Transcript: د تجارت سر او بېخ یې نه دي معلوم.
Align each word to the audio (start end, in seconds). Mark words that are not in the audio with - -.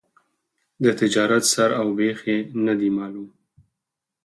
د 0.83 0.85
تجارت 0.99 1.43
سر 1.53 1.69
او 1.81 1.87
بېخ 1.97 2.17
یې 2.29 2.37
نه 2.65 2.73
دي 2.79 2.89
معلوم. 2.97 3.29